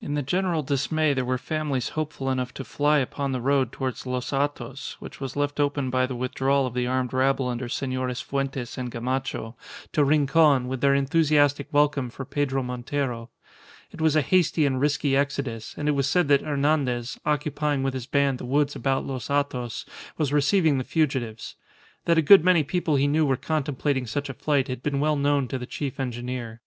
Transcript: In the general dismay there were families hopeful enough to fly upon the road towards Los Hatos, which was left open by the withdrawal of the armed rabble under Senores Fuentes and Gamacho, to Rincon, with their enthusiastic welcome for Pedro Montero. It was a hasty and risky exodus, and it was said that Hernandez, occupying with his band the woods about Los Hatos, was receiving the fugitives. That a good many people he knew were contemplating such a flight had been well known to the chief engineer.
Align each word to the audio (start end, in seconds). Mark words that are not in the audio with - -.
In 0.00 0.14
the 0.14 0.22
general 0.22 0.62
dismay 0.62 1.14
there 1.14 1.24
were 1.24 1.36
families 1.36 1.88
hopeful 1.98 2.30
enough 2.30 2.54
to 2.54 2.62
fly 2.62 2.98
upon 2.98 3.32
the 3.32 3.40
road 3.40 3.72
towards 3.72 4.06
Los 4.06 4.30
Hatos, 4.30 4.92
which 5.00 5.18
was 5.20 5.34
left 5.34 5.58
open 5.58 5.90
by 5.90 6.06
the 6.06 6.14
withdrawal 6.14 6.64
of 6.64 6.74
the 6.74 6.86
armed 6.86 7.12
rabble 7.12 7.48
under 7.48 7.68
Senores 7.68 8.20
Fuentes 8.20 8.78
and 8.78 8.92
Gamacho, 8.92 9.56
to 9.90 10.04
Rincon, 10.04 10.68
with 10.68 10.80
their 10.80 10.94
enthusiastic 10.94 11.66
welcome 11.72 12.08
for 12.08 12.24
Pedro 12.24 12.62
Montero. 12.62 13.30
It 13.90 14.00
was 14.00 14.14
a 14.14 14.22
hasty 14.22 14.64
and 14.64 14.80
risky 14.80 15.16
exodus, 15.16 15.74
and 15.76 15.88
it 15.88 15.96
was 15.96 16.08
said 16.08 16.28
that 16.28 16.42
Hernandez, 16.42 17.18
occupying 17.26 17.82
with 17.82 17.94
his 17.94 18.06
band 18.06 18.38
the 18.38 18.44
woods 18.46 18.76
about 18.76 19.04
Los 19.04 19.26
Hatos, 19.26 19.84
was 20.16 20.32
receiving 20.32 20.78
the 20.78 20.84
fugitives. 20.84 21.56
That 22.04 22.16
a 22.16 22.22
good 22.22 22.44
many 22.44 22.62
people 22.62 22.94
he 22.94 23.08
knew 23.08 23.26
were 23.26 23.36
contemplating 23.36 24.06
such 24.06 24.28
a 24.28 24.34
flight 24.34 24.68
had 24.68 24.84
been 24.84 25.00
well 25.00 25.16
known 25.16 25.48
to 25.48 25.58
the 25.58 25.66
chief 25.66 25.98
engineer. 25.98 26.60